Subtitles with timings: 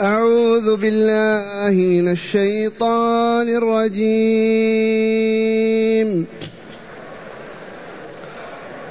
[0.00, 4.06] أعوذ بالله من الشيطان الرجيم.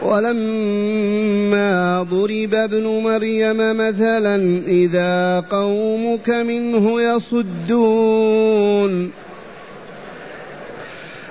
[0.03, 9.11] ولما ضرب ابن مريم مثلا إذا قومك منه يصدون.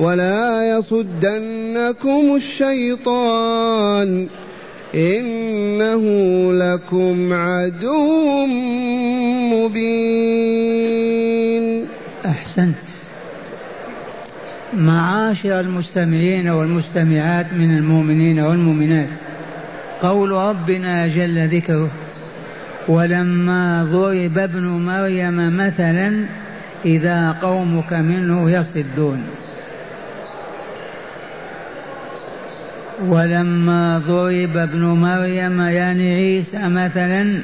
[0.00, 4.28] ولا يصدنكم الشيطان
[4.94, 6.02] إنه
[6.52, 8.46] لكم عدو
[9.52, 10.86] مبين.
[12.26, 12.76] أحسنت.
[14.76, 19.08] معاشر المستمعين والمستمعات من المؤمنين والمؤمنات
[20.02, 21.90] قول ربنا جل ذكره
[22.88, 26.24] ولما ضرب ابن مريم مثلا
[26.84, 29.22] إذا قومك منه يصدون.
[33.04, 37.40] ولما ضرب ابن مريم يعني عيسى مثلا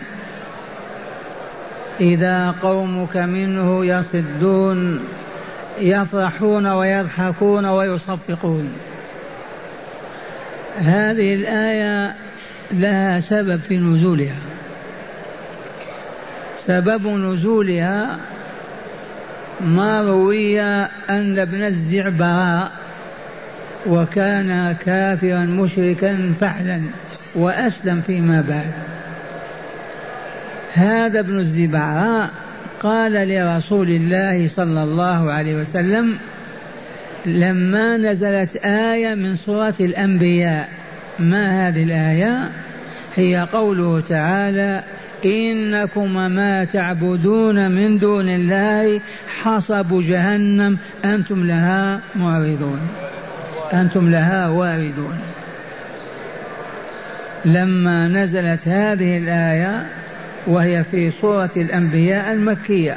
[2.00, 5.00] إذا قومك منه يصدون
[5.80, 8.72] يفرحون ويضحكون ويصفقون.
[10.78, 12.14] هذه الآية
[12.72, 14.36] لها سبب في نزولها.
[16.66, 18.18] سبب نزولها
[19.60, 22.81] ما روي أن ابن الزعبراء
[23.86, 26.80] وكان كافرا مشركا فحلا
[27.34, 28.72] وأسلم فيما بعد.
[30.72, 32.30] هذا ابن الزبعاء
[32.82, 36.18] قال لرسول الله صلى الله عليه وسلم
[37.26, 40.68] لما نزلت آية من سورة الأنبياء.
[41.18, 42.48] ما هذه الآية؟
[43.16, 44.82] هي قوله تعالى
[45.24, 49.00] إنكم ما تعبدون من دون الله
[49.42, 52.80] حصب جهنم أنتم لها معرضون.
[53.72, 55.18] أنتم لها واردون.
[57.44, 59.86] لما نزلت هذه الآية
[60.46, 62.96] وهي في سورة الأنبياء المكية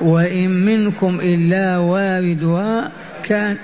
[0.00, 2.90] وإن منكم إلا واردها
[3.22, 3.56] كان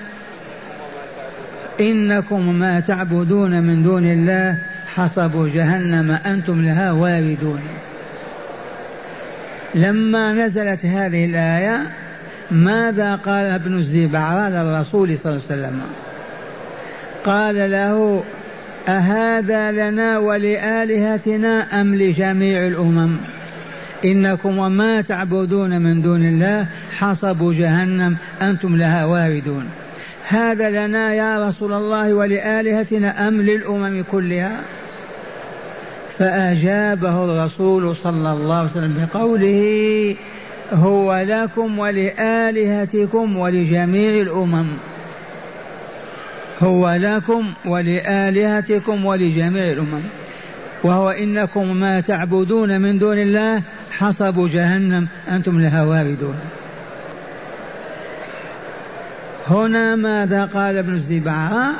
[1.79, 4.57] إنكم ما تعبدون من دون الله
[4.95, 7.61] حصب جهنم أنتم لها واردون.
[9.75, 11.81] لما نزلت هذه الآية
[12.51, 15.81] ماذا قال ابن الزبعران للرسول صلى الله عليه وسلم؟
[17.25, 18.23] قال له
[18.87, 23.17] أهذا لنا ولآلهتنا أم لجميع الأمم؟
[24.05, 26.67] إنكم وما تعبدون من دون الله
[26.97, 29.65] حصب جهنم أنتم لها واردون.
[30.27, 34.61] هذا لنا يا رسول الله ولآلهتنا أم للأمم كلها؟
[36.19, 40.15] فأجابه الرسول صلى الله عليه وسلم بقوله
[40.73, 44.65] هو لكم ولآلهتكم ولجميع الأمم.
[46.63, 50.01] هو لكم ولآلهتكم ولجميع الأمم.
[50.83, 53.61] وهو إنكم ما تعبدون من دون الله
[53.91, 56.35] حصب جهنم أنتم لها واردون.
[59.47, 61.73] هنا ماذا قال ابن الزبعاء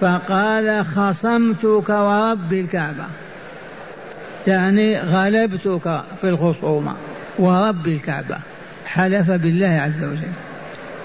[0.00, 3.04] فقال خصمتك ورب الكعبة.
[4.46, 6.94] يعني غلبتك في الخصومة.
[7.38, 8.38] ورب الكعبة
[8.86, 10.32] حلف بالله عز وجل.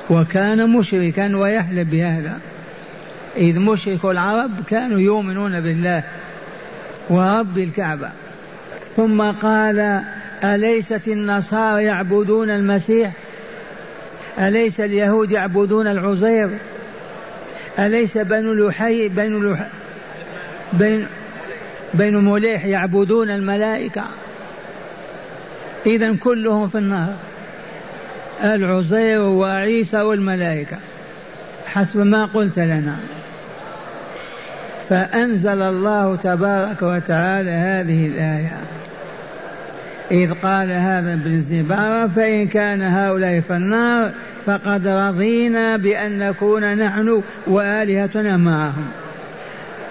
[0.10, 2.40] وكان مشركا ويحلف بهذا.
[3.38, 6.04] إذ مشرك العرب كانوا يؤمنون بالله
[7.10, 8.10] ورب الكعبة.
[8.96, 10.04] ثم قال
[10.44, 13.12] أليست النصارى يعبدون المسيح؟
[14.40, 16.50] أليس اليهود يعبدون العزير؟
[17.80, 19.68] أليس بنو لحي بنو لح
[20.74, 21.08] بين
[21.94, 24.04] بين مليح يعبدون الملائكة؟
[25.86, 27.14] إذا كلهم في النار.
[28.44, 30.78] العزير وعيسى والملائكة.
[31.66, 32.96] حسب ما قلت لنا.
[34.90, 38.58] فأنزل الله تبارك وتعالى هذه الآية.
[40.12, 44.12] إذ قال هذا ابن الزبارة فإن كان هؤلاء في النار
[44.46, 48.88] فقد رضينا بأن نكون نحن وآلهتنا معهم.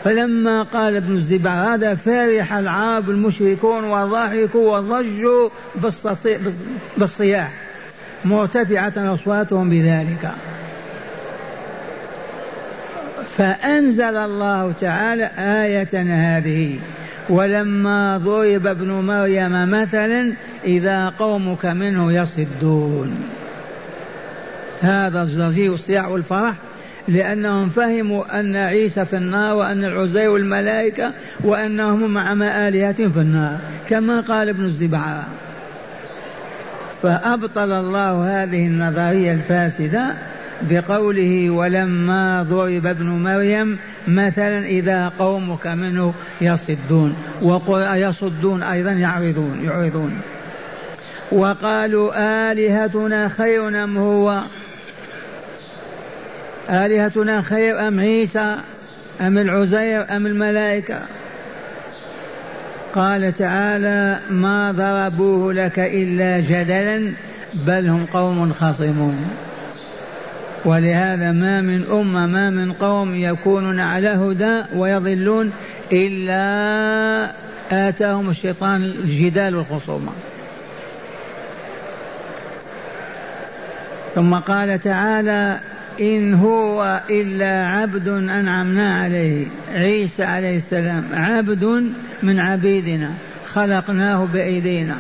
[0.05, 5.49] فلما قال ابن الزبار هذا فرح العرب المشركون وضحكوا وضجوا
[6.97, 7.53] بالصياح.
[8.25, 10.31] مرتفعة أصواتهم بذلك.
[13.37, 16.03] فأنزل الله تعالى آية
[16.39, 16.79] هذه
[17.29, 20.33] ولما ضرب ابن مريم مثلا
[20.65, 23.25] إذا قومك منه يصدون.
[24.83, 26.55] هذا الزجير والصياح والفرح.
[27.11, 31.13] لأنهم فهموا أن عيسى في النار وأن العزير والملائكة
[31.45, 32.33] وأنهم مع
[32.69, 33.59] آلهتهم في النار
[33.89, 35.27] كما قال ابن الزبعة.
[37.03, 40.15] فأبطل الله هذه النظرية الفاسدة
[40.63, 43.79] بقوله ولما ضرب ابن مريم
[44.09, 47.17] مثلا إذا قومك منه يصدون
[47.95, 50.21] يصدون أيضا يعرضون يعرضون.
[51.33, 52.13] وقالوا
[52.53, 54.43] آلهتنا خير أم هو؟
[56.69, 58.57] آلهتنا خير أم عيسى
[59.21, 60.99] أم العزير أم الملائكة؟
[62.95, 67.13] قال تعالى ما ضربوه لك إلا جدلا
[67.55, 69.31] بل هم قوم خصمون.
[70.65, 75.53] ولهذا ما من أمة ما من قوم يكونون على هدى ويضلون
[75.93, 77.33] إلا
[77.73, 80.13] آتاهم الشيطان الجدال والخصومة.
[84.15, 85.61] ثم قال تعالى
[86.01, 91.93] إن هو إلا عبد أنعمنا عليه عيسى عليه السلام عبد
[92.23, 93.11] من عبيدنا
[93.47, 94.97] خلقناه بأيدينا.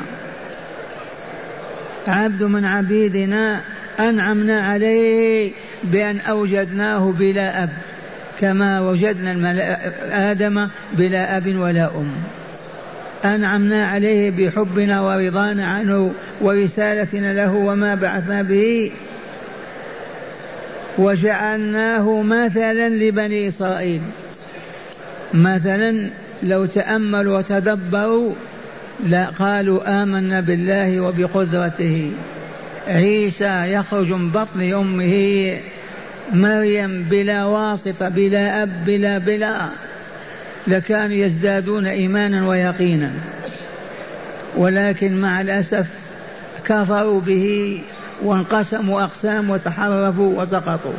[2.08, 3.60] عبد من عبيدنا
[4.00, 5.52] أنعمنا عليه
[5.84, 7.70] بأن أوجدناه بلا أب
[8.40, 9.54] كما وجدنا
[10.30, 12.12] آدم بلا أب ولا أم.
[13.24, 18.90] أنعمنا عليه بحبنا ورضانا عنه ورسالتنا له وما بعثنا به
[20.98, 24.00] وجعلناه مثلا لبني إسرائيل.
[25.34, 26.10] مثلا
[26.42, 28.32] لو تأملوا وتدبروا
[29.38, 32.12] قالوا آمنا بالله وبقدرته.
[32.88, 35.56] عيسى يخرج من بطن أمه
[36.32, 39.68] مريم بلا واسطة بلا أب بلا بلا.
[40.66, 43.10] لكانوا يزدادون إيمانا ويقينا.
[44.56, 45.86] ولكن مع الأسف
[46.64, 47.80] كفروا به.
[48.22, 50.92] وانقسموا أقسام وتحرفوا وسقطوا.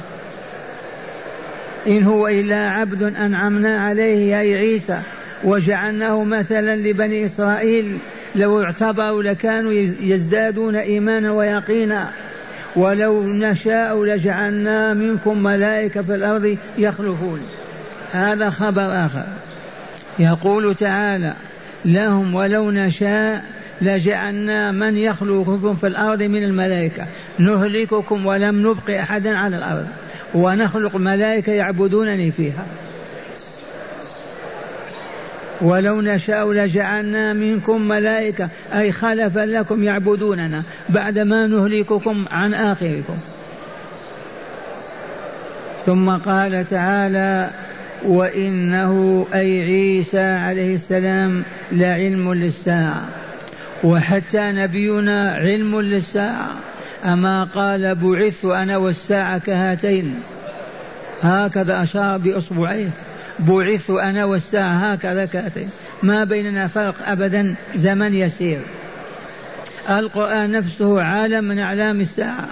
[1.88, 5.00] إن هو إلا عبد أنعمنا عليه أي عيسى
[5.44, 7.98] وجعلناه مثلا لبني إسرائيل
[8.36, 12.08] لو اعتبروا لكانوا يزدادون إيمانا ويقينا.
[12.76, 17.40] ولو نشاء لجعلنا منكم ملائكة في الأرض يخلفون.
[18.12, 19.24] هذا خبر آخر.
[20.20, 21.34] يقول تعالى
[21.86, 23.44] لهم ولو نشاء
[23.82, 27.06] لجعلنا من يخلقكم في الأرض من الملائكة.
[27.40, 29.88] نهلككم ولم نبق أحدا على الأرض.
[30.34, 32.66] ونخلق ملائكة يعبدونني فيها.
[35.62, 38.50] ولو نشاء لجعلنا منكم ملائكة.
[38.74, 43.18] أي خلفا لكم يعبدوننا بعدما نهلككم عن آخركم.
[45.86, 47.50] ثم قال تعالى
[48.06, 53.21] وإنه أي عيسى عليه السلام لعلم للساعة.
[53.84, 56.50] وحتى نبينا علم للساعة.
[57.06, 60.20] أما قال بعثت أنا والساعة كهاتين.
[61.22, 62.90] هكذا أشار بإصبعيه.
[63.40, 65.70] بعثت أنا والساعة هكذا كهاتين.
[66.04, 68.60] ما بيننا فرق أبدا زمن يسير.
[69.90, 72.48] القرآن نفسه عالم من أعلام الساعة.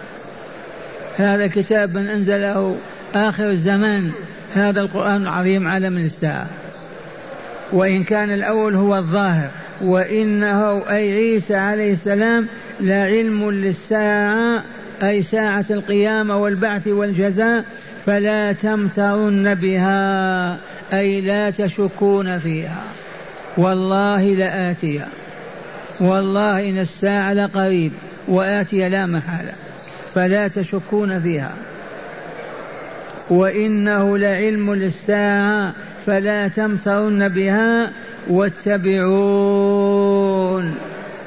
[1.18, 2.78] هذا كتاب من أنزله
[3.16, 4.12] آخر الزمان.
[4.56, 6.48] هذا القرآن العظيم عالم الساعة.
[7.72, 9.50] وإن كان الأول هو الظاهر.
[9.82, 12.48] وإنه أي عيسى عليه السلام
[12.82, 14.64] لعلم للساعة
[15.04, 17.66] أي ساعة القيامة والبعث والجزاء
[18.06, 20.58] فلا تمترن بها
[20.94, 22.84] أي لا تشكون فيها.
[23.58, 25.08] والله لآتية
[26.02, 27.92] والله إن الساعة لقريب
[28.28, 29.54] وآتية لا محالة
[30.16, 31.54] فلا تشكون فيها.
[33.30, 35.74] وإنه لعلم للساعة
[36.06, 37.92] فلا تمترن بها
[38.30, 39.70] واتبعون.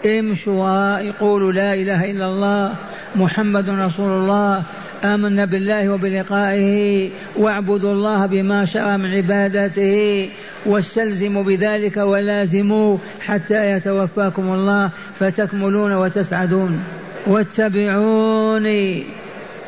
[0.06, 2.75] امشوا قولوا لا إله إلا الله
[3.16, 4.62] محمد رسول الله
[5.04, 10.28] آمنا بالله وبلقائه واعبدوا الله بما شرع من عبادته
[10.66, 14.90] واستلزموا بذلك ولازموا حتى يتوفاكم الله
[15.21, 16.85] فتكملون وتسعدون.
[17.26, 19.04] واتبعوني.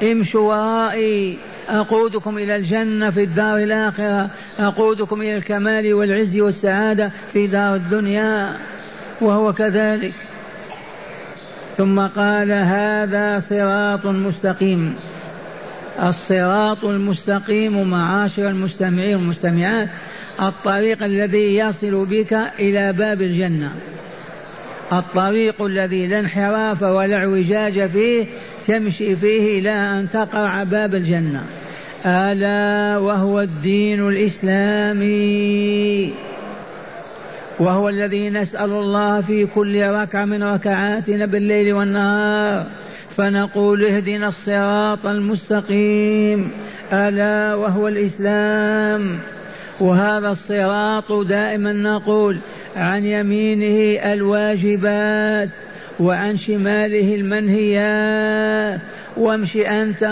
[0.03, 1.39] امشوا ورائي.
[1.69, 4.31] أقودكم إلى الجنة في الدار الآخرة.
[4.59, 8.57] أقودكم إلى الكمال والعز والسعادة في دار الدنيا.
[9.21, 10.13] وهو كذلك.
[11.77, 14.97] ثم قال هذا صراط مستقيم.
[16.03, 19.89] الصراط المستقيم معاشر المستمعين والمستمعات.
[20.43, 23.73] الطريق الذي يصل بك إلى باب الجنة.
[24.93, 28.27] الطريق الذي لا انحراف ولا اعوجاج فيه
[28.67, 31.43] تمشي فيه إلى أن تقرع باب الجنة.
[32.07, 36.13] ألا وهو الدين الإسلامي.
[37.59, 42.67] وهو الذي نسأل الله في كل ركعة من ركعاتنا بالليل والنهار.
[43.17, 46.51] فنقول اهدنا الصراط المستقيم.
[46.93, 49.19] ألا وهو الإسلام.
[49.81, 52.37] وهذا الصراط دائما نقول
[52.77, 55.49] عن يمينه الواجبات.
[56.01, 58.81] وعن شماله المنهيات.
[59.17, 60.03] وامش أنت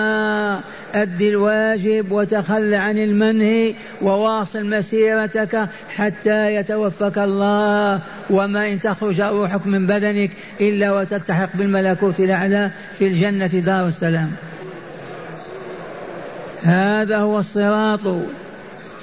[0.94, 8.00] أد الواجب وتخل عن المنهي وواصل مسيرتك حتى يتوفك الله.
[8.30, 14.30] وما إن تخرج روحك من بدنك إلا وتلتحق بالملكوت الأعلى في الجنة دار السلام.
[16.62, 18.00] هذا هو الصراط.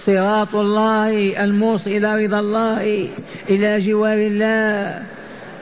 [0.06, 3.08] صراط الله الموصل إلى رضا الله
[3.50, 5.02] إلى جوار الله.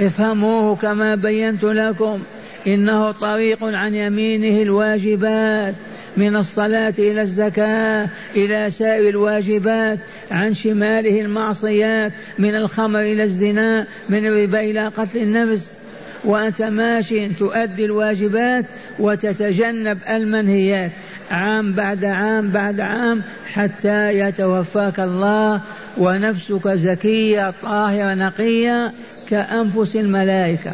[0.01, 2.19] افهموه كما بينت لكم.
[2.67, 5.75] إنه طريق عن يمينه الواجبات
[6.17, 9.99] من الصلاة إلى الزكاة إلى سائر الواجبات
[10.31, 15.77] عن شماله المعصيات من الخمر إلى الزنا من الربا إلى قتل النفس.
[16.25, 18.65] وأنت ماشي تؤدي الواجبات
[18.99, 20.91] وتتجنب المنهيات.
[21.31, 23.21] عام بعد عام بعد عام
[23.53, 25.61] حتى يتوفاك الله
[25.97, 28.91] ونفسك زكية طاهرة نقية.
[29.29, 30.73] كأنفس الملائكة.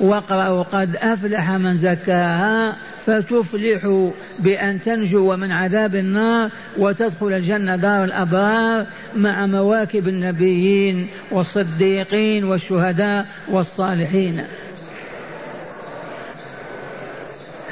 [0.00, 8.86] واقرأوا قد أفلح من زكاها فتفلح بأن تنجو من عذاب النار وتدخل الجنة دار الأبرار
[9.16, 14.44] مع مواكب النبيين والصديقين والشهداء والصالحين.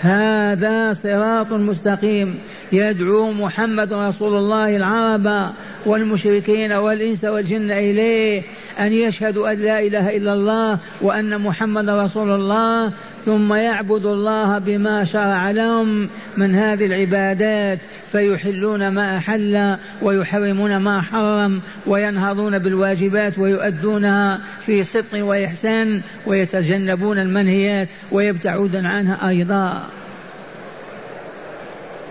[0.00, 2.38] هذا صراط مستقيم.
[2.72, 5.52] يدعو محمد رسول الله العرب
[5.87, 8.42] والمشركين والإنس والجن إليه
[8.80, 12.92] أن يشهدوا أن لا إله إلا الله وأن محمد رسول الله
[13.25, 17.78] ثم يعبد الله بما شرع لهم من هذه العبادات
[18.12, 28.87] فيحلون ما أحل ويحرمون ما حرم وينهضون بالواجبات ويؤدونها في صدق وإحسان ويتجنبون المنهيات ويبتعدون
[28.87, 29.87] عنها أيضا.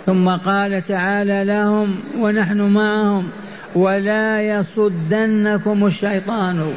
[0.05, 3.29] ثم قال تعالى لهم ونحن معهم
[3.77, 6.73] ولا يصدنكم الشيطان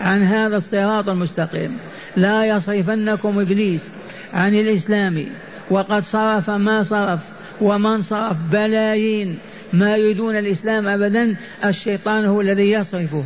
[0.00, 1.78] عن هذا الصراط المستقيم.
[2.16, 3.80] لا يصرفنكم إبليس
[4.34, 5.24] عن الإسلام.
[5.70, 7.20] وقد صرف ما صرف
[7.60, 8.36] ومن صرف.
[8.52, 9.38] بلايين
[9.72, 11.36] ما يريدون الإسلام ابدا.
[11.64, 13.24] الشيطان هو الذي يصرفه.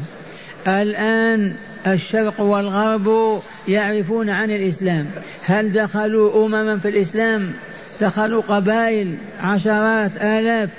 [0.66, 1.52] الآن
[1.86, 5.06] الشرق والغرب يعرفون عن الإسلام.
[5.44, 7.52] هل دخلوا امما في الإسلام؟
[8.00, 10.70] دخلوا قبائل عشرات آلاف.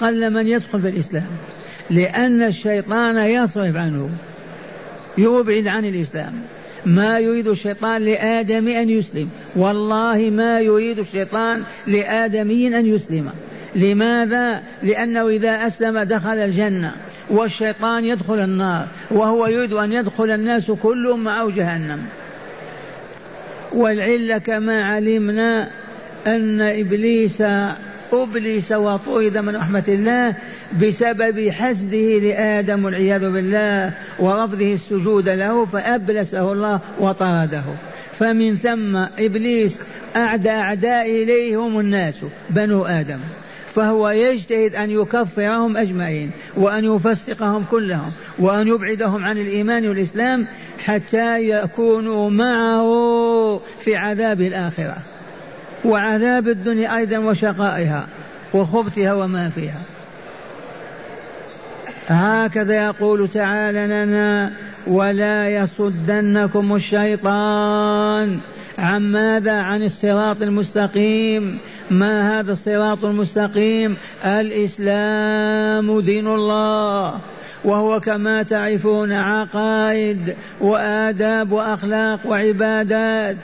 [0.00, 1.26] قل من يدخل في الإسلام.
[1.90, 4.10] لأن الشيطان يصرف عنه.
[5.18, 6.32] يبعد عن الإسلام.
[6.86, 9.30] ما يريد الشيطان لآدم أن يسلم.
[9.56, 13.30] والله ما يريد الشيطان لآدمي أن يسلم.
[13.74, 16.92] لماذا؟ لأنه إذا أسلم دخل الجنة.
[17.30, 18.86] والشيطان يدخل النار.
[19.10, 22.02] وهو يريد أن يدخل الناس كلهم معه جهنم.
[23.74, 25.68] والعلة كما علمنا
[26.26, 27.42] أن إبليس
[28.12, 30.34] أبلس وطرد من رحمة الله
[30.82, 37.64] بسبب حسده لآدم والعياذ بالله ورفضه السجود له فأبلسه الله وطرده.
[38.18, 39.82] فمن ثم إبليس
[40.16, 42.14] أعدى أعداء إليه هم الناس
[42.50, 43.18] بنو آدم.
[43.74, 50.46] فهو يجتهد أن يكفرهم أجمعين وأن يفسقهم كلهم وأن يبعدهم عن الإيمان والإسلام
[50.84, 54.96] حتى يكونوا معه في عذاب الآخرة
[55.84, 58.06] وعذاب الدنيا أيضا وشقائها
[58.54, 59.80] وخبثها وما فيها.
[62.08, 64.52] هكذا يقول تعالى لنا
[64.86, 68.38] ولا يصدنكم الشيطان.
[68.78, 71.58] عن ماذا؟ عن الصراط المستقيم.
[71.90, 77.20] ما هذا الصراط المستقيم؟ الإسلام دين الله
[77.64, 83.36] وهو كما تعرفون عقائد وآداب وأخلاق وعبادات.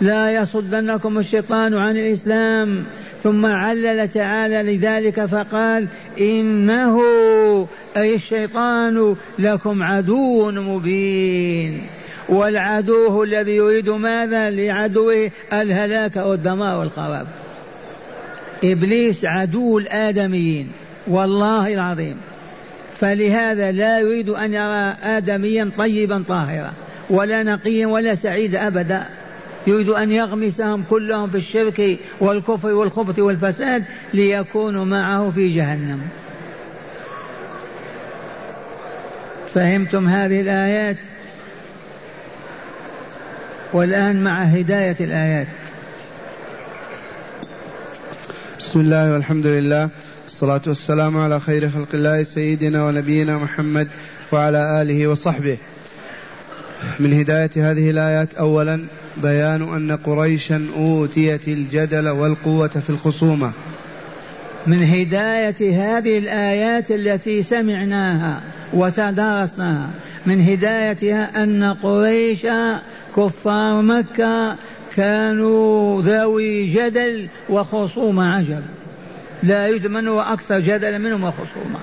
[0.00, 2.84] لا يصدنكم الشيطان عن الإسلام.
[3.26, 5.86] ثم علل تعالى لذلك فقال
[6.20, 7.00] إنه
[7.96, 11.82] أي الشيطان لكم عدو مبين.
[12.28, 17.26] والعدو الذي يريد ماذا؟ لعدوه الهلاك والدمار والخراب.
[18.64, 20.68] إبليس عدو الآدميين
[21.06, 22.16] والله العظيم.
[23.00, 26.72] فلهذا لا يريد أن يرى آدميا طيبا طاهرا
[27.10, 29.06] ولا نقيا ولا سعيدا أبدا.
[29.66, 36.00] يريد أن يغمسهم كلهم في الشرك والكفر والخبث والفساد ليكونوا معه في جهنم.
[39.54, 40.96] فهمتم هذه الآيات؟
[43.72, 45.46] والآن مع هداية الآيات.
[48.58, 49.88] بسم الله والحمد لله.
[50.24, 53.88] والصلاة والسلام على خير خلق الله سيدنا ونبينا محمد
[54.32, 55.58] وعلى آله وصحبه.
[56.98, 58.86] من هداية هذه الآيات أولا
[59.22, 63.52] بيان أن قريشا أوتيت الجدل والقوة في الخصومة.
[64.66, 68.42] من هداية هذه الآيات التي سمعناها
[68.72, 69.90] وتدارسناها
[70.26, 72.46] من هدايتها أن قريش
[73.16, 74.56] كفار مكة
[74.96, 78.62] كانوا ذوي جدل وخصومة عجب
[79.42, 81.78] لا يوجد من هو أكثر جدلا منهم وخصومة.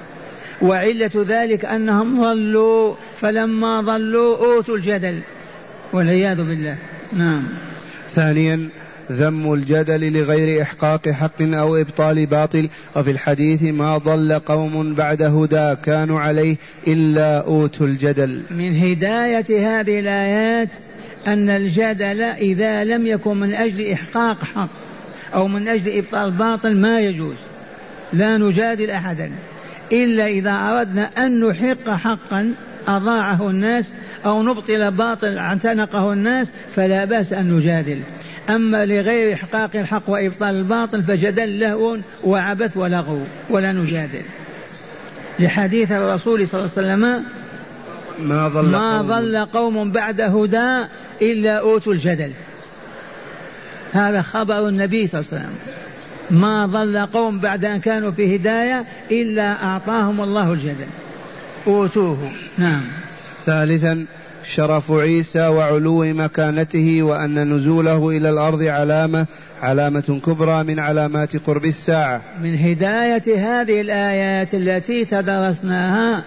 [0.61, 5.19] وعلة ذلك أنهم ضلوا فلما ضلوا أوتوا الجدل
[5.93, 6.77] والعياذ بالله.
[7.17, 7.43] نعم.
[8.15, 8.70] ثانيا
[9.12, 15.75] ذم الجدل لغير إحقاق حق أو إبطال باطل وفي الحديث ما ضل قوم بعد هدى
[15.86, 16.55] كانوا عليه
[16.88, 18.41] إلا أوتوا الجدل.
[18.51, 20.70] من هداية هذه الآيات
[21.27, 24.70] أن الجدل إذا لم يكن من أجل إحقاق حق
[25.34, 27.36] أو من أجل إبطال باطل ما يجوز.
[28.13, 29.32] لا نجادل أحدا.
[29.91, 32.53] إلا إذا أردنا أن نحق حقا
[32.88, 33.86] أضاعه الناس
[34.25, 38.00] أو نبطل باطل اعتنقه الناس فلا بأس أن نجادل.
[38.50, 44.22] أما لغير إحقاق الحق وإبطال الباطل فجدل لهو وعبث ولغو ولا نجادل.
[45.39, 47.24] لحديث الرسول صلى الله عليه وسلم
[48.20, 49.08] ما ضل ما قوم.
[49.08, 50.86] ضل قوم بعد هدى
[51.22, 52.32] إلا أوتوا الجدل.
[53.94, 55.58] هذا خبر النبي صلى الله عليه وسلم.
[56.42, 60.88] ما ضل قوم بعد أن كانوا في هداية إلا أعطاهم الله الجدل.
[61.68, 62.32] أوتوه.
[62.58, 62.82] نعم.
[63.45, 64.05] ثالثا
[64.43, 69.25] شرف عيسى وعلو مكانته وأن نزوله إلى الأرض علامة
[69.62, 72.21] علامة كبرى من علامات قرب الساعة.
[72.43, 76.24] من هداية هذه الآيات التي تدرسناها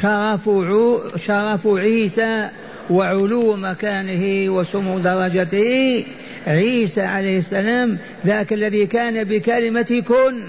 [0.00, 2.48] شرف عو شرف عيسى
[2.90, 6.04] وعلو مكانه وسمو درجته.
[6.46, 10.40] عيسى عليه السلام ذاك الذي كان بكلمة كن.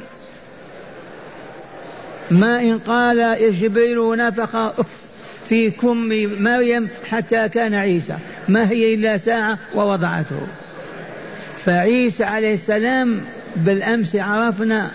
[2.31, 5.08] ما إن قال جبريل نفخ أف.
[5.49, 6.09] في كم
[6.43, 8.15] مريم حتى كان عيسى.
[8.47, 10.41] ما هي إلا ساعة ووضعته.
[11.57, 13.21] فعيسى عليه السلام
[13.55, 14.91] بالأمس عرفنا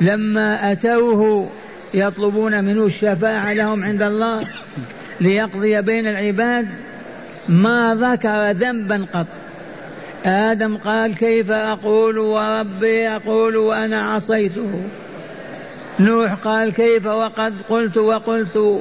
[0.00, 1.50] لما أتوه
[1.94, 4.46] يطلبون منه الشفاعة لهم عند الله
[5.20, 6.68] ليقضي بين العباد
[7.48, 9.26] ما ذكر ذنبا قط.
[10.26, 14.82] آدم قال كيف أقول وربي أقول وأنا عصيته؟
[16.00, 18.80] نوح قال كيف وقد قلت وقلت؟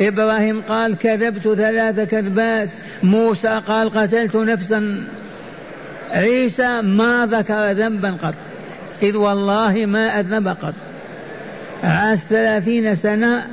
[0.00, 2.68] إبراهيم قال كذبت ثلاث كذبات
[3.02, 5.04] موسى قال قتلت نفسا.
[6.10, 8.34] عيسى ما ذكر ذنبا قط
[9.02, 10.74] إذ والله ما أذنب قط.
[11.84, 13.46] عاش ثلاثين سنة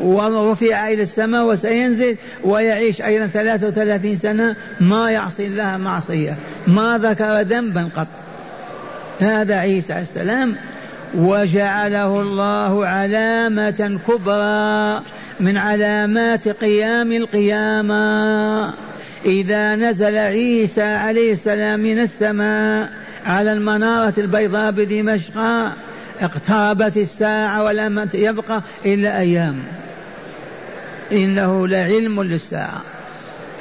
[0.00, 7.40] ورفع إلى السماء وسينزل ويعيش أيضا ثلاثة وثلاثين سنة ما يعصي الله معصية ما ذكر
[7.40, 8.08] ذنبا قط.
[9.20, 10.54] هذا عيسى عليه السلام.
[11.14, 15.02] وجعله الله علامة كبرى.
[15.40, 18.74] من علامات قيام القيامة.
[19.24, 22.90] إذا نزل عيسى عليه السلام من السماء
[23.26, 25.38] على المنارة البيضاء بدمشق
[26.20, 29.62] اقتربت الساعة ولم يبقى إلا أيام.
[31.12, 32.82] إنه لعلم للساعة.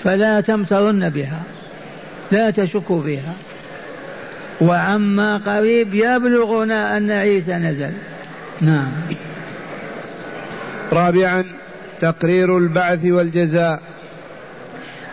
[0.03, 1.41] فلا تمترن بها
[2.31, 3.33] لا تشكوا بها.
[4.61, 7.91] وعما قريب يبلغنا أن عيسى نزل.
[8.61, 8.91] نعم.
[10.91, 11.43] رابعا
[12.03, 13.79] تقرير البعث والجزاء.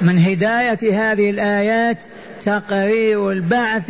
[0.00, 1.96] من هداية هذه الآيات
[2.44, 3.86] تقرير البعث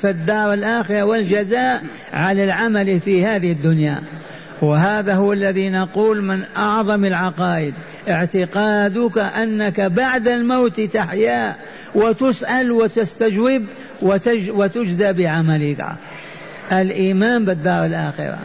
[0.00, 3.96] في الدار الآخرة والجزاء على العمل في هذه الدنيا.
[4.62, 7.74] وهذا هو الذي نقول من أعظم العقائد.
[8.08, 11.54] اعتقادك أنك بعد الموت تحيا
[11.94, 13.62] وتسأل وتستجوب
[14.02, 15.86] وتج وتجزى بعملك.
[16.72, 18.38] الإيمان بالدار الآخرة.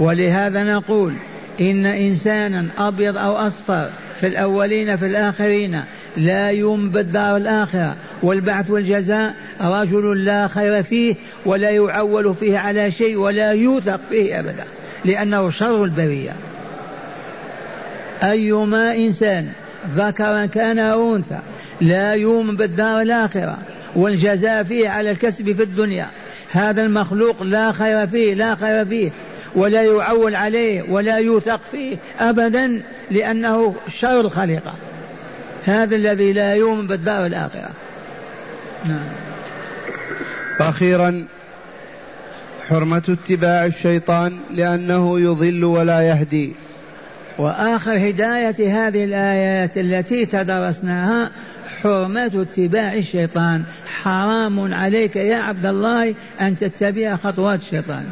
[0.00, 1.12] ولهذا نقول
[1.60, 5.80] إن إنسانا أبيض أو أصفر في الأولين في الآخرين
[6.16, 11.14] لا يؤمن بالدار الآخرة والبعث والجزاء رجل لا خير فيه
[11.46, 14.64] ولا يعول فيه على شيء ولا يوثق فيه أبدا
[15.04, 16.32] لأنه شر البرية.
[18.22, 19.48] أيما إنسان
[19.96, 21.38] ذكر كان أو أنثى
[21.80, 23.58] لا يؤمن بالدار الآخرة
[23.96, 26.06] والجزاء فيه على الكسب في الدنيا
[26.52, 29.10] هذا المخلوق لا خير فيه لا خير فيه.
[29.54, 34.74] ولا يعول عليه ولا يوثق فيه أبدا لأنه شر الخليقة.
[35.64, 37.70] هذا الذي لا يؤمن بالدار الآخرة.
[38.84, 39.04] نعم.
[40.60, 41.26] وأخيرا
[42.68, 46.52] حرمة اتباع الشيطان لأنه يضل ولا يهدي.
[47.38, 51.30] وآخر هداية هذه الآيات التي تدرسناها
[51.82, 53.62] حرمة اتباع الشيطان.
[54.02, 58.04] حرام عليك يا عبد الله أن تتبع خطوات الشيطان.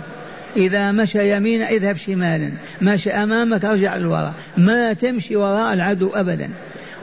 [0.57, 2.53] إذا مشى يمينا اذهب شمالا.
[2.83, 4.35] مشى أمامك أرجع للوراء.
[4.57, 6.49] ما تمشي وراء العدو أبدا.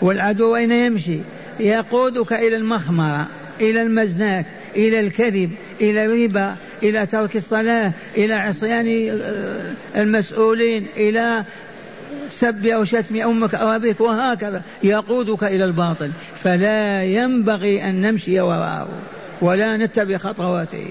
[0.02, 1.20] والعدو أين يمشي؟
[1.60, 3.28] يقودك إلى المخمرة
[3.60, 11.44] إلى المزنات إلى الكذب إلى الربا إلى ترك الصلاة إلى عصيان آه، المسؤولين إلى
[12.32, 14.62] سب أو شتم أمك أو أبيك وهكذا.
[14.84, 16.12] يقودك إلى الباطل.
[16.44, 18.90] فلا ينبغي أن نمشي وراءه.
[19.42, 20.88] ولا نتبع خطواته.